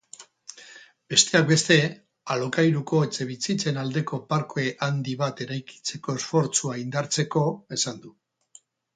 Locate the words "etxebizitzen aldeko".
3.07-4.19